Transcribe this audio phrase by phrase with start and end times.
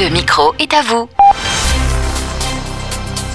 [0.00, 1.06] Le micro est à vous.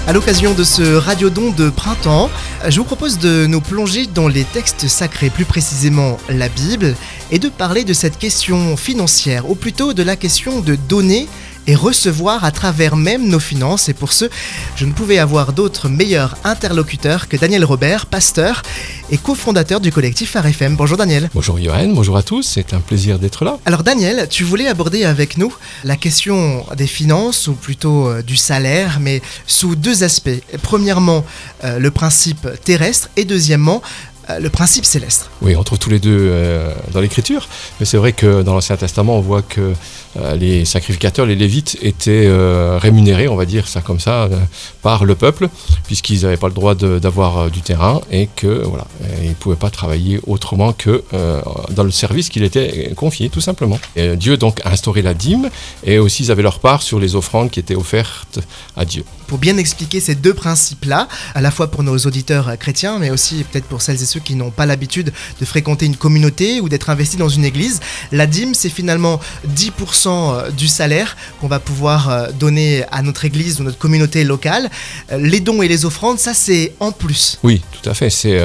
[0.08, 2.30] À l'occasion de ce radiodon de printemps,
[2.66, 6.96] je vous propose de nous plonger dans les textes sacrés, plus précisément la Bible,
[7.30, 11.28] et de parler de cette question financière, ou plutôt de la question de donner
[11.68, 13.88] et recevoir à travers même nos finances.
[13.88, 14.24] Et pour ce,
[14.74, 18.62] je ne pouvais avoir d'autres meilleurs interlocuteurs que Daniel Robert, pasteur
[19.10, 20.76] et cofondateur du collectif FM.
[20.76, 21.30] Bonjour Daniel.
[21.34, 23.58] Bonjour Johan, bonjour à tous, c'est un plaisir d'être là.
[23.66, 28.36] Alors Daniel, tu voulais aborder avec nous la question des finances, ou plutôt euh, du
[28.36, 30.30] salaire, mais sous deux aspects.
[30.62, 31.24] Premièrement,
[31.64, 33.82] euh, le principe terrestre, et deuxièmement,
[34.40, 35.30] le principe céleste.
[35.42, 36.32] Oui, on trouve tous les deux
[36.92, 37.48] dans l'écriture,
[37.80, 39.72] mais c'est vrai que dans l'Ancien Testament, on voit que
[40.16, 44.36] euh, les sacrificateurs, les lévites, étaient euh, rémunérés, on va dire ça comme ça, euh,
[44.82, 45.48] par le peuple,
[45.86, 48.86] puisqu'ils n'avaient pas le droit d'avoir du terrain et que voilà,
[49.22, 51.02] ils ne pouvaient pas travailler autrement que
[51.70, 53.78] dans le service qu'il était confié, tout simplement.
[54.16, 55.50] Dieu donc a instauré la dîme
[55.84, 58.40] et aussi ils avaient leur part sur les offrandes qui étaient offertes
[58.76, 59.04] à Dieu.
[59.28, 63.44] Pour bien expliquer ces deux principes-là, à la fois pour nos auditeurs chrétiens, mais aussi
[63.44, 66.90] peut-être pour celles et ceux qui n'ont pas l'habitude de fréquenter une communauté ou d'être
[66.90, 69.20] investis dans une église, la dîme, c'est finalement
[69.56, 74.24] 10% euh, du salaire qu'on va pouvoir euh, donner à notre église ou notre communauté
[74.24, 74.70] locale.
[75.12, 77.38] Euh, les dons et les offrandes, ça c'est en plus.
[77.42, 78.10] Oui, tout à fait.
[78.10, 78.38] C'est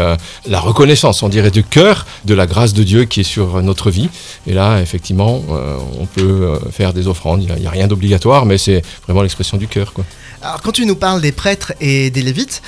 [0.45, 3.91] la reconnaissance, on dirait, du cœur de la grâce de Dieu qui est sur notre
[3.91, 4.09] vie.
[4.47, 5.41] Et là, effectivement,
[5.99, 7.43] on peut faire des offrandes.
[7.43, 9.93] Il n'y a, rien d'obligatoire, mais c'est vraiment l'expression du cœur.
[9.93, 10.05] Quoi.
[10.43, 12.61] Alors quand tu nous parles des prêtres et des lévites,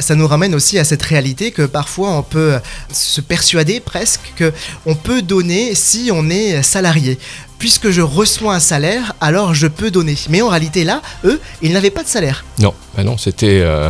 [0.00, 2.58] ça nous ramène aussi à cette réalité que parfois on peut
[2.90, 4.52] se persuader presque que
[4.86, 7.18] on peut donner si on est salarié
[7.62, 10.16] puisque je reçois un salaire, alors je peux donner.
[10.30, 12.44] Mais en réalité, là, eux, ils n'avaient pas de salaire.
[12.58, 13.88] Non, ben non c'était euh,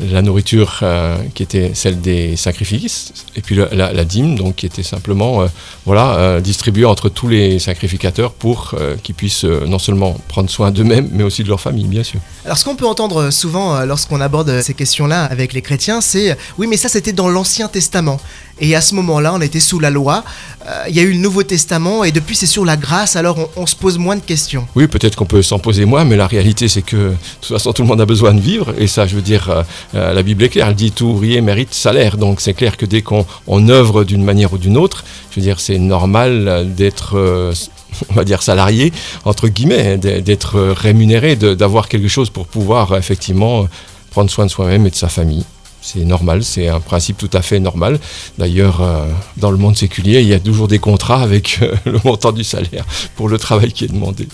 [0.00, 4.82] la nourriture euh, qui était celle des sacrifices, et puis la, dîme, donc qui était
[4.82, 5.46] simplement euh,
[5.84, 11.24] voilà, distribuée entre tous les sacrificateurs pour qu'ils puissent non seulement prendre soin d'eux-mêmes, mais
[11.24, 12.20] aussi de leur famille, bien sûr.
[12.44, 16.66] Alors ce qu'on peut entendre souvent lorsqu'on aborde ces questions-là avec les chrétiens, c'est oui,
[16.66, 18.20] mais ça c'était dans l'Ancien Testament.
[18.58, 20.24] Et à ce moment-là, on était sous la loi.
[20.68, 23.50] Euh, il y a eu le Nouveau Testament et depuis c'est sur la grâce, alors
[23.56, 24.66] on, se pose moins de questions.
[24.74, 27.72] Oui, peut-être qu'on peut s'en poser moins, mais la réalité c'est que de toute façon
[27.72, 29.62] tout le monde a besoin de vivre et ça, je veux dire, euh,
[29.94, 32.16] euh, la Bible est claire, elle dit tout ouvrier mérite salaire.
[32.16, 33.24] Donc c'est clair que dès qu'on
[33.68, 37.14] œuvre d'une manière ou d'une autre, je veux dire, c'est normal d'être
[38.10, 38.92] on va dire salarié,
[39.24, 43.68] entre guillemets, d'être rémunéré, d'avoir quelque chose pour pouvoir effectivement
[44.10, 45.44] prendre soin de soi-même et de sa famille.
[45.86, 48.00] C'est normal, c'est un principe tout à fait normal.
[48.38, 52.00] D'ailleurs, euh, dans le monde séculier, il y a toujours des contrats avec euh, le
[52.02, 54.26] montant du salaire pour le travail qui est demandé.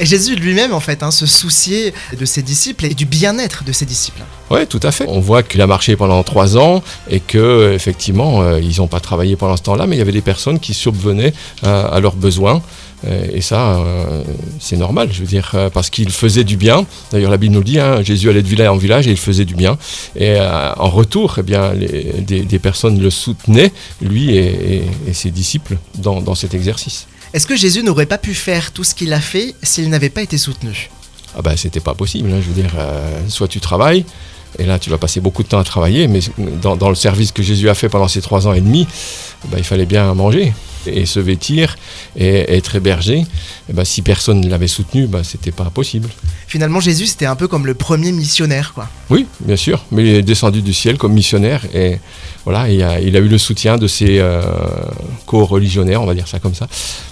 [0.00, 3.70] Et Jésus lui-même, en fait, hein, se souciait de ses disciples et du bien-être de
[3.70, 4.20] ses disciples.
[4.50, 5.04] Oui, tout à fait.
[5.06, 8.98] On voit qu'il a marché pendant trois ans et que effectivement, euh, ils n'ont pas
[8.98, 12.62] travaillé pendant ce temps-là, mais il y avait des personnes qui subvenaient à leurs besoins.
[13.06, 14.22] Euh, et ça, euh,
[14.60, 16.86] c'est normal, je veux dire, euh, parce qu'il faisait du bien.
[17.12, 19.44] D'ailleurs, la Bible nous dit, hein, Jésus allait de village en village et il faisait
[19.44, 19.78] du bien.
[20.16, 26.54] Et en retour, eh bien, des, personnes le soutenaient, lui et, ses disciples, dans, cet
[26.54, 27.06] exercice.
[27.32, 30.22] Est-ce que Jésus n'aurait pas pu faire tout ce qu'il a fait s'il n'avait pas
[30.22, 30.90] été soutenu?
[31.36, 32.30] Ah ben, c'était pas possible.
[32.32, 32.74] Hein, je veux dire,
[33.28, 34.04] soit tu travailles,
[34.58, 36.20] et là, tu vas passer beaucoup de temps à travailler, mais
[36.62, 38.86] dans, le service que Jésus a fait pendant ces trois ans et demi,
[39.48, 40.52] ben, il fallait bien manger
[40.86, 41.76] et se vêtir
[42.16, 43.26] et, être hébergé,
[43.68, 46.08] et ben, si personne ne l'avait soutenu, ben, c'était pas possible.
[46.46, 48.88] Finalement, Jésus, c'était un peu comme le premier missionnaire, quoi.
[49.10, 51.98] Oui, bien sûr, mais il est descendu du ciel comme missionnaire et
[52.44, 54.40] voilà, il a, il a eu le soutien de ses euh,
[55.26, 56.68] co-religionnaires, on va dire ça comme ça.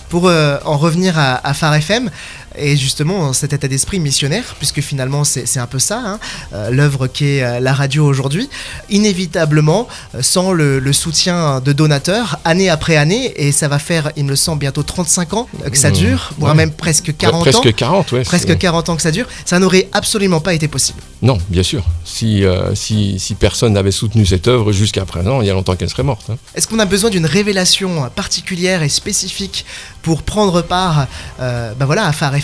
[0.08, 2.10] Pour euh, en revenir à, à Phare FM,
[2.56, 6.18] et justement cet état d'esprit missionnaire, puisque finalement c'est un peu ça, hein,
[6.52, 8.48] euh, l'œuvre qui est euh, la radio aujourd'hui,
[8.90, 14.24] inévitablement, euh, sans le, soutien de donateurs, année après année, et ça va faire, il
[14.24, 15.94] me semble, bientôt 35 ans que ça mmh.
[15.94, 17.60] dure, voire même presque 40 presque ans.
[17.62, 18.22] Presque 40, ouais.
[18.22, 21.00] Presque 40 ans que ça dure, ça n'aurait absolument pas été possible.
[21.22, 21.84] Non, bien sûr.
[22.04, 22.44] Si,
[22.74, 26.02] si, si, personne n'avait soutenu cette œuvre jusqu'à présent, il y a longtemps qu'elle serait
[26.02, 26.30] morte.
[26.30, 26.36] Hein.
[26.54, 29.64] Est-ce qu'on a besoin d'une révélation particulière et spécifique
[30.04, 31.06] pour prendre part
[31.38, 32.34] ben voilà, à Phare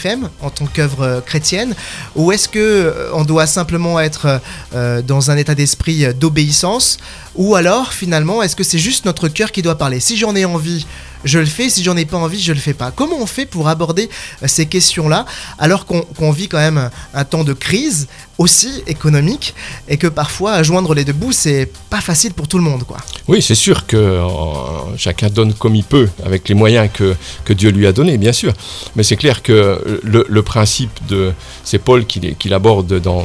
[0.41, 1.75] en tant qu'œuvre euh, chrétienne
[2.17, 4.41] Ou est-ce que euh, on doit simplement être
[4.75, 6.99] euh, dans un état d'esprit d'obéissance
[7.35, 10.01] Ou alors, finalement, est-ce que c'est juste notre cœur qui doit parler?
[10.01, 10.87] Si j'en ai envie,
[11.25, 11.69] je le fais.
[11.69, 12.91] Si j'en ai pas envie, je le fais pas.
[12.91, 14.09] Comment on fait pour aborder
[14.47, 15.27] ces questions-là
[15.59, 18.09] alors qu'on vit quand même un temps de crise
[18.41, 19.55] aussi économique
[19.87, 22.97] et que parfois joindre les deux bouts c'est pas facile pour tout le monde quoi.
[23.29, 27.15] Oui, c'est sûr que euh, chacun donne comme il peut avec les moyens que,
[27.53, 28.53] Dieu lui a donnés, bien sûr.
[28.95, 31.33] Mais c'est clair que le, principe de
[31.65, 33.25] c'est Paul qui, qui l'aborde dans,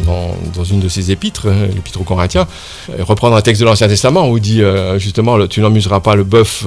[0.69, 2.47] une de ses épîtres, hein, l'épître aux Corinthiens,
[2.89, 4.61] euh, reprendre un texte de l'Ancien Testament où il dit
[4.97, 6.65] justement tu n'amuseras pas le bœuf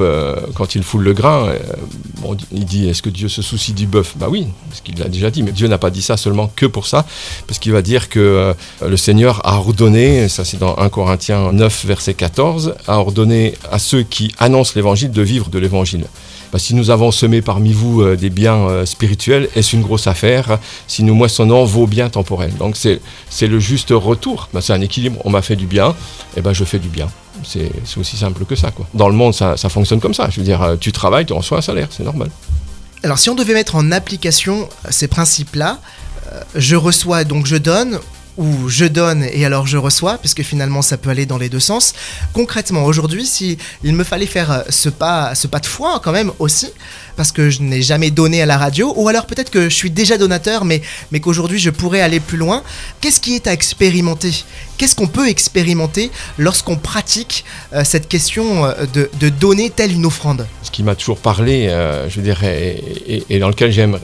[0.55, 1.53] quand il foule le grain.
[2.53, 4.15] il dit est-ce que Dieu se soucie du bœuf?
[4.17, 6.67] Bah oui, parce qu'il l'a déjà dit, mais Dieu n'a pas dit ça seulement que
[6.67, 7.05] pour ça,
[7.47, 8.55] parce qu'il va dire que euh,
[8.87, 13.79] le Seigneur a ordonné, ça c'est dans 1 Corinthiens 9, verset 14, a ordonné à
[13.79, 16.07] ceux qui annoncent l'évangile de vivre de l'évangile.
[16.53, 20.07] Bah, si nous avons semé parmi vous euh, des biens euh, spirituels, est-ce une grosse
[20.07, 22.55] affaire Si nous moissonnons vos biens temporels?
[22.57, 24.49] Donc c'est le juste retour.
[24.53, 25.21] Bah, c'est un équilibre.
[25.25, 25.95] On m'a fait du bien,
[26.37, 27.09] et ben je fais du bien.
[27.45, 28.71] C'est aussi simple que ça.
[28.71, 28.87] Quoi.
[28.95, 30.29] Dans le monde, ça, ça fonctionne comme ça.
[30.31, 32.31] Je veux dire, tu travailles, tu reçois un salaire, c'est normal.
[33.05, 35.79] Alors si on devait mettre en application ces principes-là,
[36.57, 38.01] je reçois donc je donne
[38.39, 41.61] ou je donne et alors je reçois, puisque finalement ça peut aller dans les deux
[41.61, 41.93] sens.
[42.33, 46.13] Concrètement, aujourd'hui, si il me fallait faire euh, ce pas, ce pas de foi quand
[46.13, 46.69] même aussi,
[47.17, 49.91] parce que je n'ai jamais donné à la radio, ou alors peut-être que je suis
[49.91, 50.81] déjà donateur, mais,
[51.11, 52.63] mais qu'aujourd'hui je pourrais aller plus loin,
[53.01, 54.45] qu'est-ce qui est à expérimenter?
[54.79, 60.07] Qu'est-ce qu'on peut expérimenter lorsqu'on pratique euh, cette question euh, de, de, donner telle une
[60.07, 60.47] offrande?
[60.63, 61.69] Ce qui m'a toujours parlé,
[62.09, 62.83] je dirais,
[63.29, 63.99] et dans lequel j'aime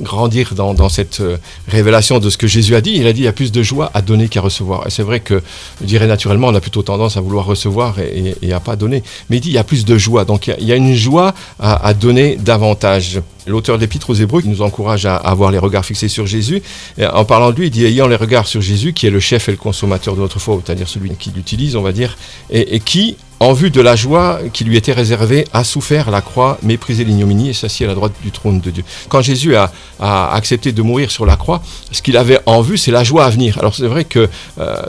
[0.00, 1.36] grandir dans, cette euh,
[1.68, 2.92] révélation de ce que Jésus a dit.
[2.94, 4.86] Il a dit il y a plus de joie à donner qu'à recevoir.
[4.86, 5.42] Et c'est vrai que,
[5.80, 9.02] je dirais naturellement, on a plutôt tendance à vouloir recevoir et, et, à pas donner.
[9.30, 10.24] Mais il dit il y a plus de joie.
[10.24, 13.20] Donc il y a, une joie à, donner davantage.
[13.48, 16.62] L'auteur de l'Épître aux Hébreux qui nous encourage à, avoir les regards fixés sur Jésus,
[17.00, 19.48] en parlant de lui, il dit ayant les regards sur Jésus, qui est le chef
[19.48, 22.16] et le consommateur de notre foi, c'est-à-dire celui qui l'utilise, on va dire,
[22.50, 26.58] et, qui, en vue de la joie qui lui était réservée, a souffert la croix,
[26.62, 28.84] méprisé l'ignominie et s'assit à la droite du trône de Dieu.
[29.08, 29.70] Quand Jésus a,
[30.00, 31.62] accepté de mourir sur la croix,
[31.92, 33.58] ce qu'il avait en vue, c'est la joie à venir.
[33.58, 34.28] Alors c'est vrai que
[34.58, 34.82] euh,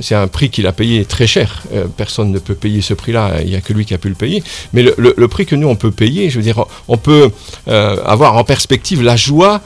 [0.00, 1.62] c'est un, prix qu'il a payé très cher.
[1.72, 4.08] Euh, personne ne peut payer ce prix-là, il n'y a que lui qui a pu
[4.08, 4.42] le payer.
[4.72, 7.30] Mais le, prix que nous, on peut payer, je veux dire, on peut
[7.68, 9.60] euh, avoir en perspective la joie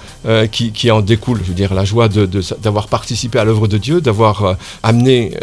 [0.50, 1.40] qui, en découle.
[1.42, 5.34] Je veux dire, la joie d'avoir participé à l'œuvre de Dieu, d'avoir amené,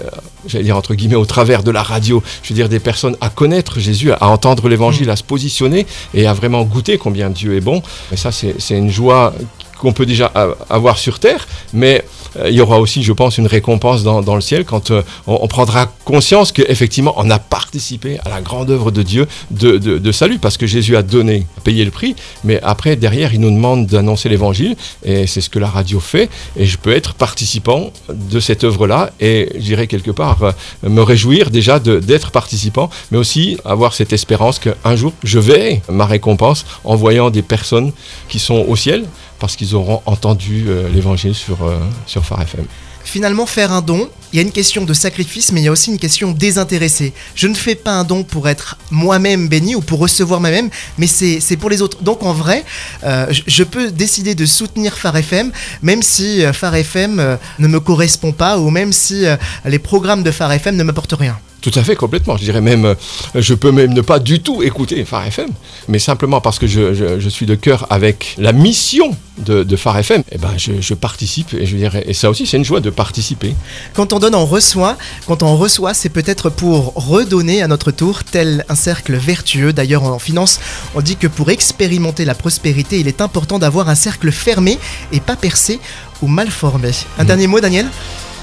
[0.47, 3.29] j'allais dire entre guillemets, au travers de la radio, je veux dire, des personnes à
[3.29, 7.61] connaître Jésus, à entendre l'évangile, à se positionner et à vraiment goûter combien Dieu est
[7.61, 7.81] bon.
[8.11, 9.33] Et ça, c'est une joie
[9.79, 10.31] qu'on peut déjà
[10.69, 14.41] avoir sur terre, mais euh, il y aura aussi, je pense, une récompense dans, le
[14.41, 19.03] ciel quand euh, on, prendra conscience qu'effectivement, on a participé à la grande œuvre de
[19.03, 23.39] Dieu de, salut, parce que Jésus a donné, payé le prix, mais après, derrière, il
[23.39, 27.13] nous demande d'annoncer l'évangile, et c'est ce que la radio fait, et je peux être
[27.13, 30.51] participant de cette œuvre-là, et j'irai quelque part euh,
[30.83, 36.05] me réjouir déjà d'être participant, mais aussi avoir cette espérance qu'un jour, je vais ma
[36.05, 37.91] récompense en voyant des personnes
[38.29, 39.05] qui sont au ciel,
[39.45, 41.77] parce qu'ils auront entendu euh, l'évangile sur, euh,
[42.07, 42.65] sur Phare FM.
[43.03, 45.71] Finalement, faire un don, il y a une question de sacrifice, mais il y a
[45.71, 47.13] aussi une question désintéressée.
[47.35, 51.05] Je ne fais pas un don pour être moi-même béni ou pour recevoir moi-même, mais
[51.05, 52.01] c'est pour les autres.
[52.01, 52.65] Donc en vrai,
[53.03, 55.51] euh, je peux décider de soutenir Phare FM,
[55.83, 59.25] même si Phare FM ne me correspond pas, ou même si
[59.63, 61.37] les programmes de Phare FM ne m'apportent rien.
[61.65, 62.37] Tout à fait, complètement.
[62.37, 62.93] Je dirais même, euh,
[63.33, 65.49] je peux même ne pas du tout écouter Phare FM,
[65.87, 70.37] mais simplement parce que je, suis de cœur avec la mission de, Phare FM, eh
[70.37, 73.55] ben je, participe et je dirais, et ça aussi c'est une joie de participer.
[73.95, 74.95] Quand on donne, on reçoit.
[75.25, 79.73] Quand on reçoit, c'est peut-être pour redonner à notre tour, tel un cercle vertueux.
[79.73, 80.59] D'ailleurs, en finance,
[80.93, 84.77] on dit que pour expérimenter la prospérité, il est important d'avoir un cercle fermé
[85.11, 85.79] et pas percé
[86.21, 86.91] ou mal formé.
[87.17, 87.27] Un mmh.
[87.27, 87.87] dernier mot, Daniel?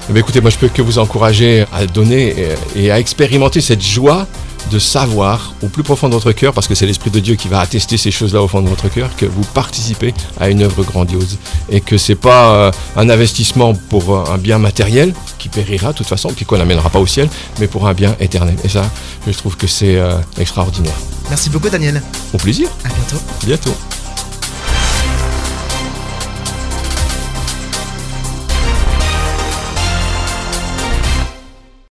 [0.09, 2.35] Eh écoutez, moi je peux que vous encourager à donner
[2.75, 4.27] et, à expérimenter cette joie
[4.71, 7.47] de savoir au plus profond de votre cœur, parce que c'est l'Esprit de Dieu qui
[7.47, 10.83] va attester ces choses-là au fond de votre cœur, que vous participez à une œuvre
[10.83, 11.37] grandiose
[11.69, 16.07] et que c'est pas euh, un investissement pour un bien matériel qui périra de toute
[16.07, 18.55] façon, qui qu'on n'amènera pas au ciel, mais pour un bien éternel.
[18.63, 18.89] Et ça,
[19.27, 20.95] je trouve que c'est euh, extraordinaire.
[21.29, 22.01] Merci beaucoup, Daniel.
[22.33, 22.69] Au plaisir.
[22.85, 23.23] À bientôt.
[23.45, 23.92] Bientôt.